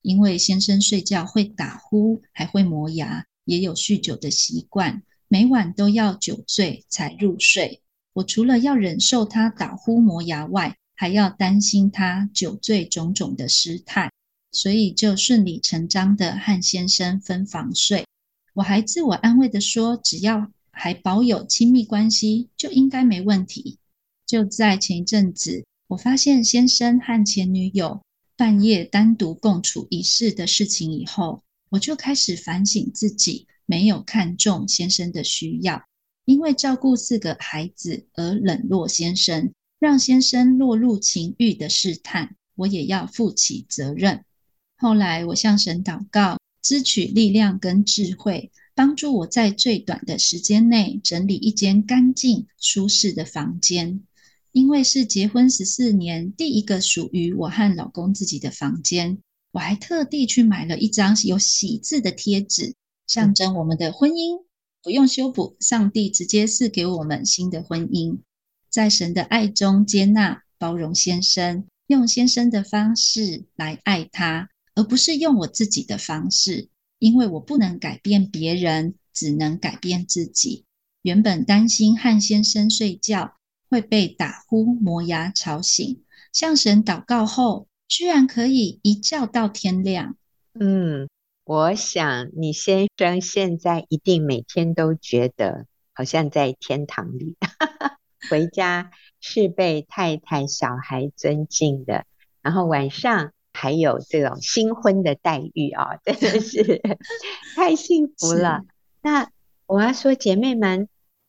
[0.00, 7.82] 因为先生睡觉会打呼，还会磨牙，也有酗酒的习惯，每晚都要酒醉才入睡。
[8.14, 14.10] 我除了要忍受他打呼磨牙外，还要担心他酒醉种种的失态，
[14.52, 18.06] 所以就顺理成章的和先生分房睡。
[18.54, 23.78] 我还自我安慰的说，只要还保有亲密关系，就应该没问题。
[24.24, 28.00] 就在前一阵子，我发现先生和前女友
[28.36, 35.84] 半夜单独共处一室的事情以后，我就开始反省自己没有看重先生的需要，
[36.24, 39.52] 因为照顾四个孩子而冷落先生。
[39.80, 44.24] 让先生落入情欲的试探，我也要负起责任。
[44.76, 54.00] 后来我向神祷告，支取力量跟智慧，帮助我在最短的时间内整理一间干净舒适的房间。
[54.52, 59.18] 因为是结婚十四年第一个属于我和老公自己的房间，
[59.52, 62.74] 我还特地去买了一张有喜字的贴纸，
[63.06, 64.43] 象征我们的婚姻
[64.84, 68.18] 不用修补，上帝直接赐给我们新的婚姻。
[68.68, 76.68] 在神的爱中接纳、包容先生，用先生的方式来爱他，而不是用我自己的方式。
[76.98, 80.66] 因为我不能改变别人，只能改变自己。
[81.00, 83.36] 原本担心和先生睡觉
[83.70, 90.16] 会被打呼、磨牙吵醒，向神祷告后，居然可以一觉到天亮。
[90.52, 91.08] 嗯，
[91.44, 97.36] 我想你先生现在一定每天都觉得好像在天堂里。
[98.30, 102.06] 回家是被太太、小孩尊敬的，
[102.40, 106.80] 然后晚上还有这种新婚的待遇啊，真的是
[107.54, 108.62] 太幸福了。
[109.02, 109.28] 那
[109.66, 110.88] 我要说，姐妹们，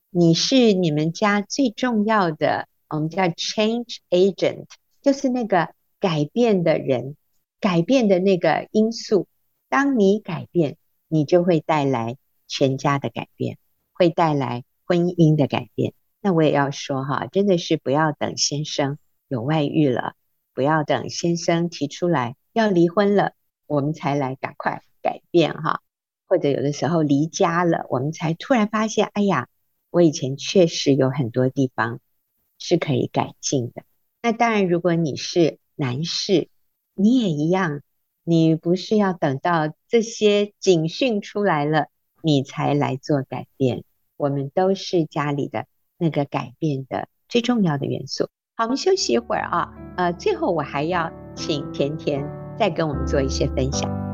[0.10, 4.64] 你是你们家最重要的，我们叫 change agent，
[5.02, 7.18] 就是那个改变的人，
[7.60, 9.28] 改变的那个因素。
[9.76, 10.78] 当你改变，
[11.10, 12.16] 你就会带来
[12.48, 13.58] 全家的改变，
[13.92, 15.94] 会带来婚姻的改变。
[16.22, 20.14] 那我也要说哈，真的是不要等先生有外遇了，
[20.54, 23.34] 不要等先生提出来要离婚了，
[23.68, 25.82] 我们才来赶快改变哈。
[26.26, 29.50] 或者有的时候离家了，我们才突然发现，哎呀，
[29.90, 32.00] 我以前确实有很多地方
[32.60, 33.84] 是可以改进的。
[34.22, 36.48] 那当然，如果你是男士，
[36.94, 37.82] 你也一样，
[38.26, 41.88] 你不是要等到这些警讯出来了，
[42.22, 43.84] 你才来做改变。
[44.18, 45.66] 我们都是家里的
[45.98, 48.28] 那个改变的最重要的元素。
[48.56, 49.74] 好，我们休息一会儿啊。
[49.96, 54.05] 呃，最后我还要请甜甜再跟我们做一些分享。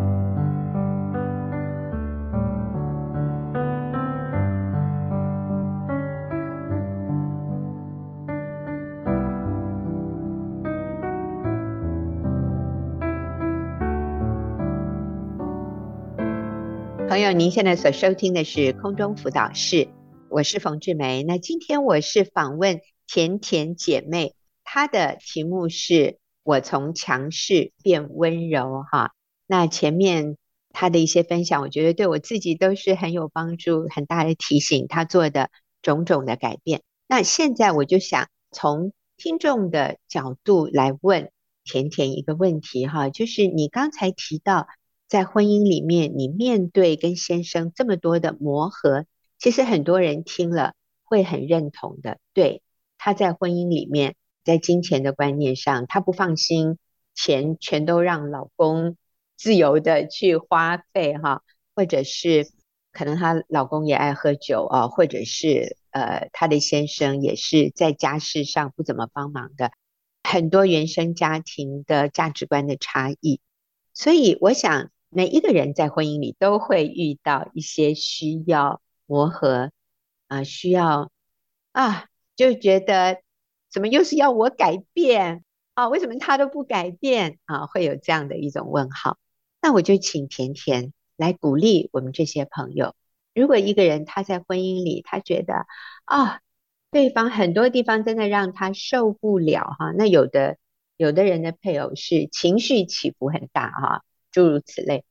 [17.22, 19.90] 友，您现在所收听的是空中辅导室，
[20.30, 21.24] 我是冯志梅。
[21.24, 29.12] 那今天我是访问甜甜姐妹，她的题目是我从强势变温柔哈。
[29.46, 30.38] 那前面
[30.72, 34.88] 她的一些分享，我觉得对我自己都是很有帮助，很大的提醒。
[34.88, 35.50] 她做的
[35.82, 36.82] 种种的改变。
[37.08, 41.30] 那现在我就想从听众的角度来问
[41.64, 44.68] 甜甜一个问题哈，就是你刚才提到。
[45.12, 49.06] 在婚姻里面，你面对跟先生这么多的磨合，
[49.38, 52.17] 其实很多人听了会很认同的。
[52.34, 52.63] 对，
[52.97, 56.78] 他在婚姻里面，在金钱的观念上，他不放心，
[57.13, 58.95] 钱全都让老公
[59.36, 61.43] 自由的去花费哈，
[61.76, 62.50] 或者是
[62.93, 69.74] 可能她老公也爱喝酒啊，或者是呃，她的先生也是在家事上不怎么帮忙的，
[70.24, 73.41] 很多原生家庭的价值观的差异，
[73.93, 74.89] 所以我想。
[75.13, 79.71] 每一个人在婚姻里都会遇到一些需要磨合
[80.30, 81.12] 啊，需要
[81.74, 82.06] 啊，
[82.38, 83.21] 就觉得
[83.69, 85.43] 怎么又是要我改变
[85.74, 85.89] 啊？
[85.89, 87.65] 为什么他都不改变啊？
[87.65, 89.17] 会有这样的一种问号。
[89.62, 92.95] 那我就请甜甜来鼓励我们这些朋友。
[93.36, 95.65] 如果一个人他在婚姻里，他觉得
[96.06, 96.39] 啊，
[96.89, 100.58] 对方很多地方真的让他受不了哈，那有的
[100.95, 104.04] 有的人的配偶是情绪起伏很大哈。
[104.32, 105.04] 诸如此类，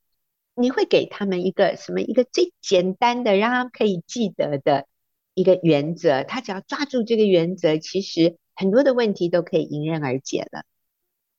[0.55, 2.01] 你会给他们一个什么？
[2.01, 4.87] 一个最简单的，让他们可以记得的
[5.33, 6.23] 一个原则。
[6.23, 10.63] 他只要抓住这个原则，其实很多的问题都可以迎刃而解了。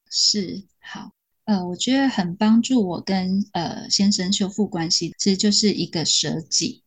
[0.09, 1.13] 是，好，
[1.45, 6.83] 呃，我觉得很帮助我跟呃先生修复关系，其实就是一个舍己。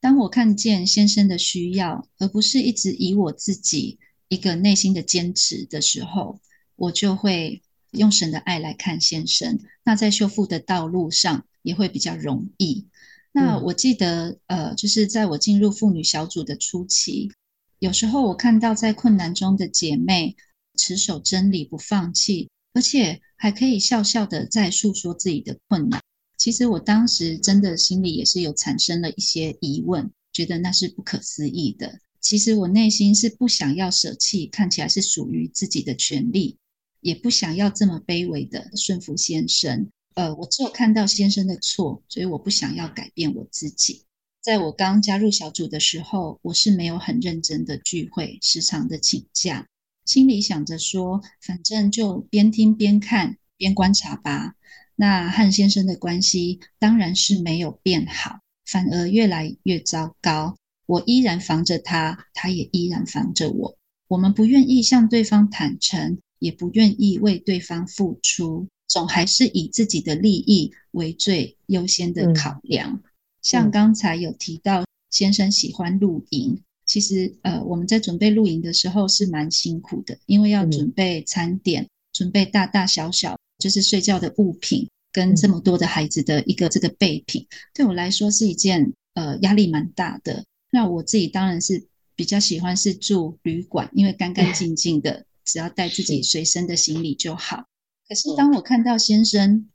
[0.00, 6.40] 当我看见先生的需要，而不是一直以我自己一个内心的坚持的时候，
[6.76, 7.62] 我就会。
[7.92, 12.86] 用神的爱来看先生，那在修复的道路上也会比较容易。
[13.32, 17.30] 那我记得，呃，就是在我进入妇女小组的初期，
[17.78, 20.36] 有时候我看到在困难中的姐妹
[20.76, 26.00] 持守真理不放弃，而且还可以笑笑的在诉说自己的困难。
[26.36, 32.00] 其实我当时真的心里也是有产生了一些疑问，觉得那是不可思议的。
[32.20, 36.56] 其实我内心是不想要舍弃，看起来是属于自己的权利。
[37.00, 44.02] 也不想要这么卑微的顺服先生，呃，我只有看到先生的错，所以我不想要改变我自己。
[44.40, 49.66] 在我刚加入小组的时候，我是没有很认真的聚会，时常的请假，
[50.04, 54.54] 心里想着说，反正就边听边看边观察吧。
[54.96, 60.56] 那和先生的关系当然是没有变好，反而越来越糟糕。
[60.86, 63.76] 我依然防着他，他也依然防着我。
[64.08, 66.18] 我们不愿意向对方坦诚。
[66.38, 72.92] 也不愿意为对方付出，总还是以自己的利益为最优先的考量。
[72.92, 73.02] 嗯、
[73.42, 90.44] 像刚才有提到，先生喜欢露营，嗯、其实呃，我们在准备露营的时候是蛮辛苦的，因为要准备餐点，嗯、准备大大小小就是睡觉的物品，跟这么多的孩子的一个这个备品，嗯、对我来说是一件呃压力蛮大的。
[90.70, 95.24] 那我自己当然是比较喜欢是住旅馆，因为干干净净的。
[95.48, 97.64] 只要带自己随身的行李就好。
[98.06, 99.68] 可是当我看到先生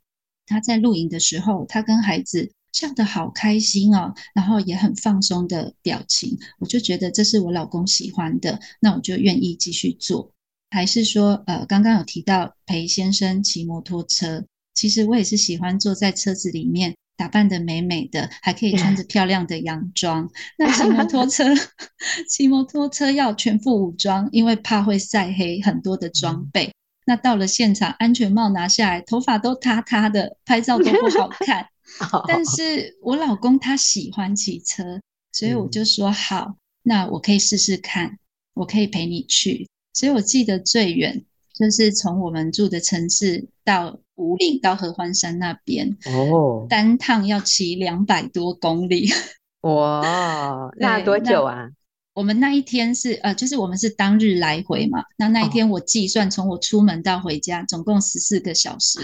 [0.46, 10.32] 他在露营的时候，他跟孩子笑得好开心哦，然后也很放松的表情，我就觉得这是我老公喜欢的，那我就愿意继续做。
[10.70, 16.96] 还是说，呃，刚刚有提到陪先生骑摩托车，其实我也是喜欢坐在车子里面。
[17.16, 20.30] 打扮得美美的，还可以穿着漂亮的洋装。
[20.58, 21.44] 那骑摩托车，
[22.28, 26.72] 骑摩托车要全副武装，因为怕会晒黑，很多的装备。
[27.06, 31.68] 那到了现场，安全帽拿下来，头发都塌塌的，拍照都不好看。
[32.26, 35.00] 但是我老公他喜欢骑车，
[35.32, 38.18] 所以我就说好，那我可以试试看，
[38.54, 39.68] 我可以陪你去。
[39.92, 41.24] 所以我记得最远
[41.54, 43.98] 就是从我们住的城市到。
[44.16, 49.08] 武岭到合欢山那边哦，单趟要骑两百多公里。
[49.62, 51.68] 哇，那多久啊？
[52.12, 55.02] 我们那一天是呃，就是我们是当日来回嘛。
[55.16, 59.00] 那那一天我计算从我出门到回家，总共十四个小时，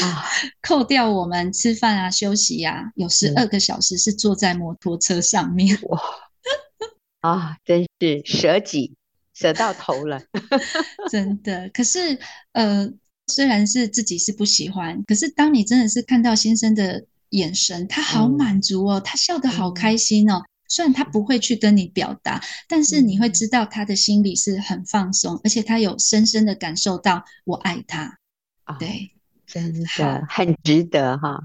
[0.00, 0.24] 啊、
[0.66, 5.78] 扣掉我们吃饭啊、休息啊，有十二个小时是坐在摩托车上面。
[5.82, 6.00] 哇，
[7.20, 8.94] 啊，真是舍己
[9.40, 10.20] 舍到头了，
[11.10, 11.68] 真的。
[11.70, 12.18] 可是
[12.52, 12.92] 呃，
[13.28, 20.36] 虽然是自己是不喜欢，可是当你真的是看到先生的眼神，他好满足哦，嗯、他笑得好开心哦。
[20.38, 28.16] 嗯虽然他不会去跟你表达，但是你会知道他的心里是很放松，而且他有深深的感受到我爱他。
[28.66, 29.10] 哦、对，
[29.48, 29.84] 真的
[30.28, 31.42] 很值得哈。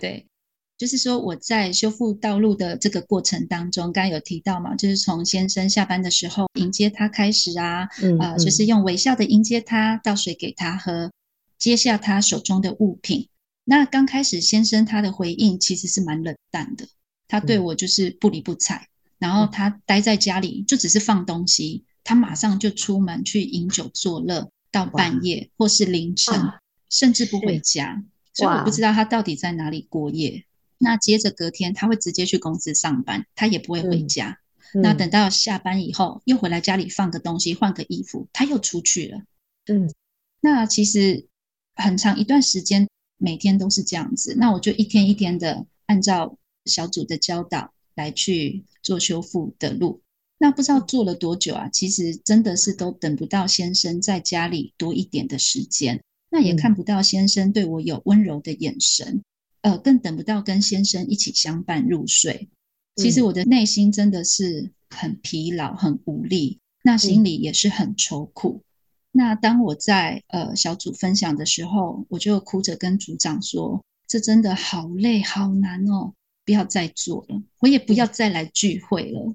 [0.00, 0.26] 对，
[0.78, 11.10] 就是说我在修复道路的这个过程当中，刚刚有提到嘛，就是从先生下班的时候迎接他开始啊，嗯，呃，就是用微笑的迎接他，倒水给他喝，
[11.58, 13.28] 接下他手中的物品。
[13.64, 16.86] 那刚开始先生他的回应其实是蛮冷淡的。
[17.26, 26.60] 他对我就是不理不睬，嗯、然后他待在家里就只是放东西，他马上就出门去饮酒作乐，到半夜或是凌晨，啊、
[26.90, 28.00] 甚至不回家，
[28.34, 30.44] 所以我不知道他到底在哪里过夜。
[30.78, 34.38] 那接着隔天他会直接去公司上班，他也不会回家。
[34.74, 39.22] 嗯、那等到下班以后，又回来家里放个东西，换个衣服，他又出去了。
[39.66, 39.92] 嗯，
[40.40, 41.26] 那其实
[41.74, 44.34] 很长一段时间，每天都是这样子。
[44.38, 46.36] 那我就一天一天的按照。
[46.66, 50.02] 小组的教导来去做修复的路，
[50.36, 51.68] 那不知道做了多久啊？
[51.68, 59.22] 其实真的是都等不到先生在家里多一点的时间，那也看不到先生对我有温柔的眼神，
[59.66, 62.48] 呃，更等不到跟先生一起相伴入睡。
[62.94, 68.62] 其实我的内心真的是很疲劳、很无力，那心里也是很愁苦。
[69.10, 76.12] 那当我在呃小组分享的时候，我就哭着跟组长说：“这真的好累、好难哦。”
[76.46, 79.34] 不要再做了，我也不要再来聚会了。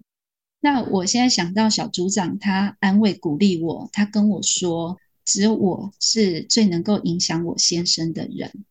[0.62, 8.64] 那我现在想到小组长，他安慰鼓励我，他跟我说，只有我是最能够影响我先生的人。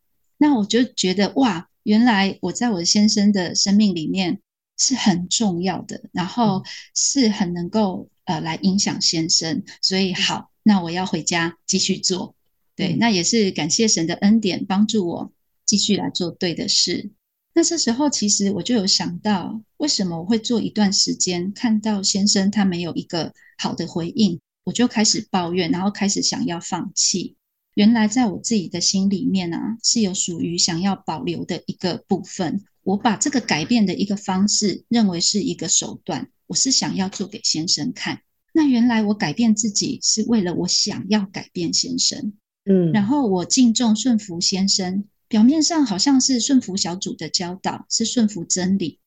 [0.43, 4.41] 那我就觉得哇，原来我在我先生的生命里面
[4.79, 6.65] 是很重要的，然后
[6.95, 9.63] 是很能够呃来影响先生。
[9.83, 12.35] 所以好，那我要回家继续做。
[12.75, 15.31] 对，那也是感谢神的恩典，帮助我
[15.67, 17.11] 继续来做对的事。
[17.53, 27.37] 那这时候，其实我就有想到，为什么我会做一段时间，看到先生他没有一个好的回应，我就开始抱怨，然后开始想要放弃。
[27.81, 32.63] 原来在我自己的心里面啊，是有属于想要保留的一个部分。
[32.83, 38.21] 我把这个改变的一个方式，认为是一个手段，我是想要做给先生看。
[38.53, 42.35] 那原来我改变自己，是为了我想要改变先生。
[42.67, 45.05] 嗯，然后我敬重顺服先生。
[45.27, 48.99] 表面上好像是顺服小组的教导，是顺服真理，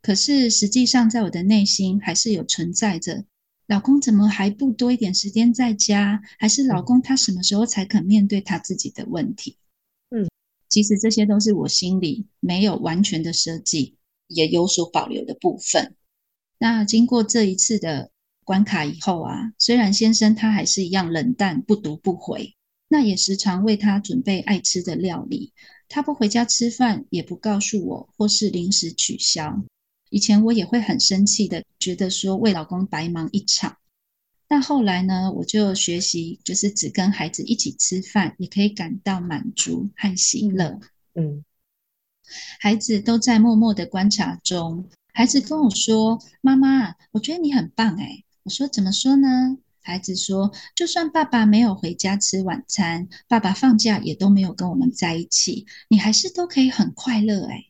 [0.00, 3.24] 可是实际上在我的内心还是有存在着，
[3.72, 6.20] 老公怎么还不多一点时间在家？
[6.38, 9.56] 还是老公他什么时候才肯面对他自己的问题？
[10.10, 10.28] 嗯，
[10.68, 13.96] 其实这些都是我心里没有完全的设计，
[14.26, 15.94] 也有所保留的部分。
[16.58, 18.10] 那经过这一次的
[18.44, 22.54] 关卡以后啊，虽然先生他还是一样冷淡，不读不回。
[22.88, 25.54] 那也时常为他准备爱吃的料理，
[25.88, 29.64] 他不回家吃饭，也不告诉我，或是临时取消。
[30.12, 33.78] 以前我也会很生气的，觉得说为老公白忙一场。
[34.46, 40.78] 但后来呢，我就学习，就是只跟孩子一起吃饭，也可以感到满足和喜乐。
[41.14, 41.42] 嗯，
[42.60, 44.86] 孩子都在默默的观察中。
[45.14, 57.64] 孩子跟我说：“妈妈，我觉得你很棒。”哎，我说：“怎么说呢？”孩子说：“就算爸爸没有回家吃晚餐，爸爸放假也都没有跟我们在一起，你还是都可以很快乐。”哎，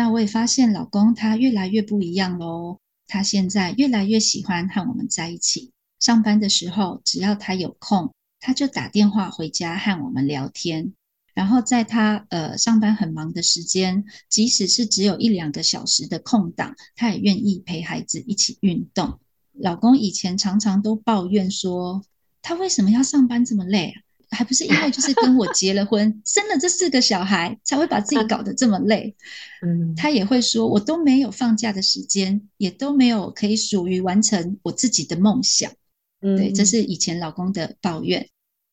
[0.00, 2.78] 那我也发现老公他越来越不一样喽。
[3.06, 5.72] 他现在越来越喜欢和我们在一起。
[5.98, 10.94] 上班的时候，只要他有空，他就打电话回家和我们聊天。
[11.34, 19.20] 然后在他呃上班很忙的时间，即使是只有一两个小时的空档，他也愿意陪孩子一起运动。
[19.52, 22.02] 老公以前常常都抱怨说，
[22.40, 24.00] 他为什么要上班这么累啊？
[24.30, 29.16] 还不是因为就是跟我结了婚，生了这四个小孩，才会把自己搞得这么累。
[29.62, 35.72] 嗯，他也会说，我都没有放假的时间，也都没有可以属于完成我自己的梦想。
[36.20, 38.28] 嗯，对，这是以前老公的抱怨。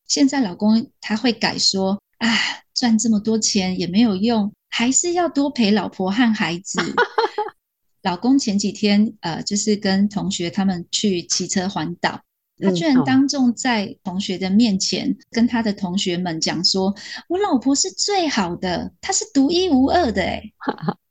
[0.06, 2.28] 现在老公他会改说，啊，
[2.72, 6.80] 赚这么多钱也没有用，还是要多陪老婆和孩子。
[8.02, 12.22] 老公前几天呃，就是跟同学他们去骑车环岛，
[12.60, 16.94] 他居然当众在同学的面前跟他的同学们讲说
[17.28, 20.52] ：“我老婆是最好的，她是独一无二的。”哎，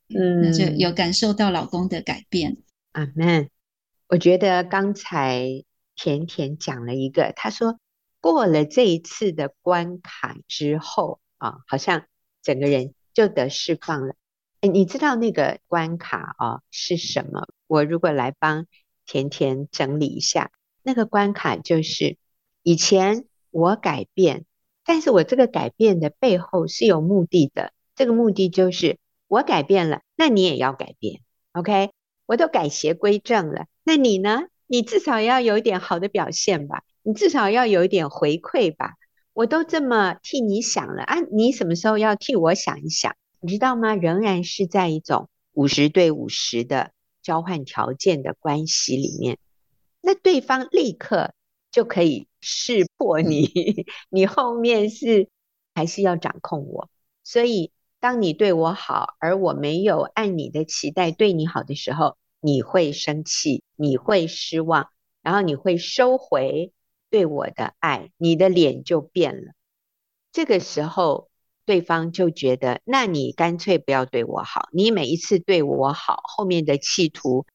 [0.10, 2.58] 嗯，那就有感受到老公的改变。
[2.94, 3.50] 阿门。
[4.08, 7.78] 我觉得刚才甜甜讲了一个，她说
[8.22, 12.06] 过了这一次的关卡之后啊，好像
[12.42, 14.16] 整个人就得释放了。
[14.62, 17.48] 哎，你知道那个关卡啊是什么？
[17.68, 18.66] 我如果来帮
[19.06, 20.52] 甜甜整理一下，
[20.88, 22.16] 那个关卡就是
[22.64, 24.46] 以前我改变，
[24.86, 27.74] 但是我这个改变的背后是有目的的。
[27.94, 31.20] 这个目的就是我改变了，那你也要改变。
[31.52, 31.92] OK，
[32.26, 34.44] 我都改邪归正了，那你呢？
[34.66, 38.94] 你至少要有一点好的表现吧，你至少要有一点回馈吧。
[39.34, 43.14] 我都这么替你想了啊，你什么时候要替我想一想？
[43.42, 43.94] 你知道吗？
[43.94, 49.38] 仍然是在一种五十对五十的交换条件的关系里面，
[50.08, 51.34] 那对方立刻
[51.70, 53.52] 就可以识破你，
[54.08, 55.28] 你后面是
[55.76, 56.90] 还是要掌控我。
[57.26, 64.92] 所以，当你对我好，而我没有按你的期待对你好的时候，你会生气，你会失望，
[65.22, 66.72] 然后你会收回
[67.10, 69.52] 对我的爱，你的脸就变了。
[70.32, 71.30] 这个时候。
[71.68, 74.70] 对方就觉得，那你干脆不要对我好。
[74.72, 77.46] 你每一次对我好，后面的企图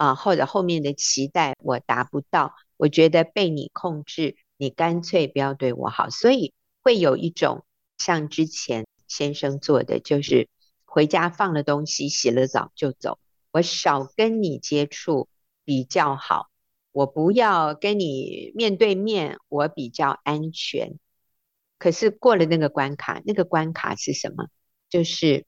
[0.00, 6.08] 啊，或者后面的期待我达不到，我觉得被你控制，你干脆不要对我好。
[6.08, 7.66] 所以会有一种
[7.98, 10.48] 像之前先生做的，就是
[10.86, 13.18] 回家放了东西，洗了澡就走，
[13.50, 15.28] 我少跟你接触
[15.66, 16.48] 比较好，
[16.92, 20.98] 我不要跟你面对面，我比较安全。
[21.76, 24.46] 可是过了那个关卡，那个关卡是什么？
[24.88, 25.44] 就是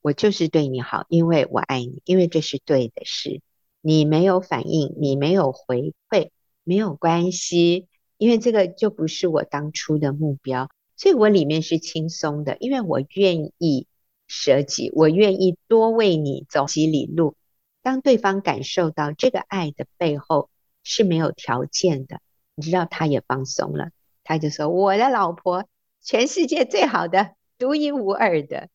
[0.00, 3.42] 我就是对你好，因为我爱你，因为这是对的事。
[3.86, 6.30] 你没有反应，你没有回馈，
[6.64, 7.86] 没有关系，
[8.18, 10.68] 因为这个就不是我当初的目标。
[10.96, 13.86] 所以我里面是轻松的，因为我愿意
[14.26, 17.36] 舍己，我愿意多为你走几里路。
[17.80, 20.50] 当对方感受到这个爱的背后
[20.82, 22.18] 是没有条件的，
[22.56, 23.90] 你知道他也放松了。
[24.24, 25.68] 他就说：“我的老婆，
[26.02, 28.68] 全世界最好的，独一无二的，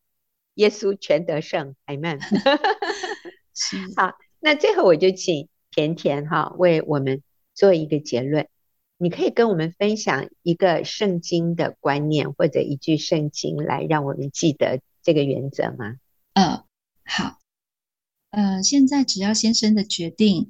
[0.54, 2.22] 耶稣全得胜，Amen。
[3.98, 7.24] ”好，那最后我就请甜甜哈为我们
[7.54, 8.48] 做一个结论。
[8.98, 15.96] 你可以跟我们分享一个圣经的观念或者一句圣经来让我们记得这个原则吗？
[16.34, 16.66] 呃，
[17.04, 17.40] 好，
[18.30, 20.50] 呃，现在只要先生的决定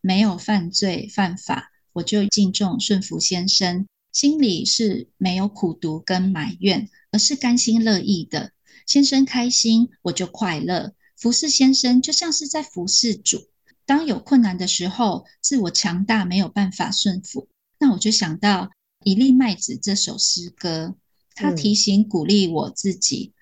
[0.00, 3.86] 没有犯罪犯法，我就敬重顺服先生。
[4.10, 8.52] 心里是没有苦读跟埋怨，而是甘心乐意的。
[8.84, 10.92] 先生开心，我就快乐。
[11.16, 13.48] 服侍先生就像是在服侍主。
[13.84, 17.48] 当有困难的时候，自我强大没有办法顺服，
[17.78, 18.70] 那我就想到
[19.04, 20.94] 一粒麦子这首诗歌，
[21.34, 23.38] 它提醒鼓励我自己，嗯、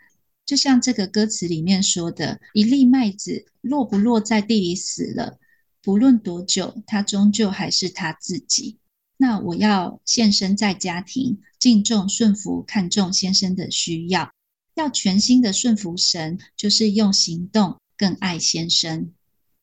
[0.46, 5.38] 就像这个歌词里面说的：一粒麦子落不落在地里死了，
[5.82, 8.78] 不论多久，它终究还是它自己。
[9.18, 14.32] 那我要献身在家庭，敬重顺服，看重先生的需要，
[14.80, 19.12] 要全心的顺服神，就是用行动更爱先生。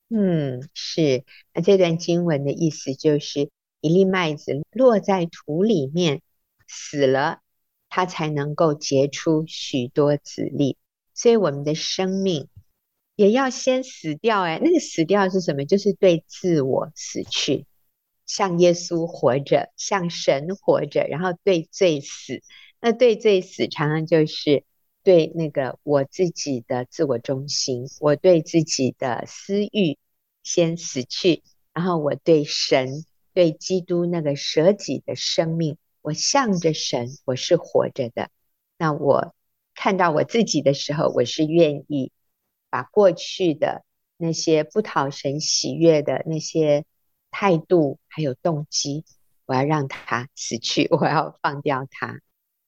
[0.09, 1.23] 嗯，是。
[1.53, 3.49] 那这段经文的意思就是，
[3.81, 6.21] 一粒麦子落在土里面
[6.67, 7.39] 死了，
[7.89, 10.77] 它才能够结出许多子粒。
[11.15, 12.47] 所以我们的生命
[13.15, 14.43] 也要先死掉。
[14.43, 15.65] 哎，那个死掉是什么？
[15.65, 17.65] 就是对自我死去。
[18.27, 22.43] 像耶稣活着，像神活着，然后对罪死。
[22.79, 24.63] 那对罪死，常常就是
[25.07, 29.97] 对那个我自己的自我中心，我对自己的私欲
[30.43, 38.29] 先死去，然后我对神、对基督那个舍己的生命，我向着神，我是活着的。
[38.77, 39.33] 那我
[39.73, 42.11] 看到我自己的时候，我是愿意
[42.69, 43.85] 把过去的
[44.17, 46.83] 那些不讨神喜悦的那些。
[47.29, 49.03] 态度还有动机，
[49.45, 52.19] 我要让他死去，我要放掉他。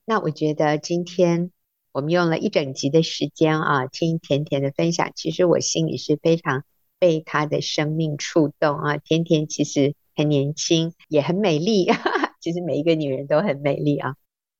[0.05, 1.51] 那我觉得今天
[1.91, 6.63] 我们用了一整集的时间啊，听甜甜的分享，其实我心里是非常
[6.99, 8.97] 被她的生命触动啊。
[8.97, 11.87] 甜甜其实很年轻，也很美丽，
[12.41, 14.15] 其实每一个女人都很美丽啊。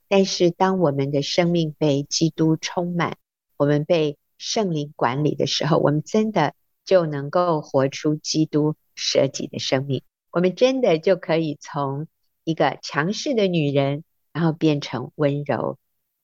[0.07, 3.17] 但是当我们的生命被基督充满，
[3.57, 6.53] 我们被圣灵管理的时候，我们真的
[6.85, 8.75] 就能够活出基督。
[9.01, 12.07] 舍己的生命，我们真的就可以从
[12.43, 14.03] 一个强势的女人，
[14.33, 15.77] 然后变成温柔，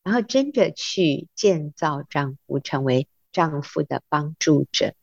[0.06, 4.94] 然后真的去建造丈夫，成为丈夫的帮助者。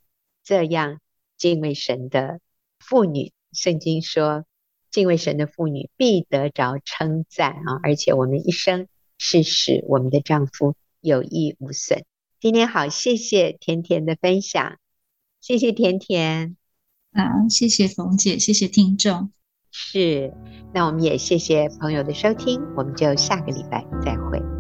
[0.45, 1.01] 这样
[1.37, 2.39] 敬畏神的
[2.79, 4.45] 妇女，圣经说，
[4.93, 7.81] 敬畏神的妇女必得着称赞啊！
[7.83, 8.87] 而且我们一生
[9.19, 12.05] 是使我们的丈夫有益无损。
[12.39, 14.79] 今天好，谢谢甜甜的分享，
[15.41, 16.57] 谢谢甜甜。
[17.13, 19.33] 好，谢谢冯姐，谢谢听众。
[19.73, 20.33] 是，
[20.73, 24.52] 那我们也谢谢朋友的收听，我们就下个礼拜再会。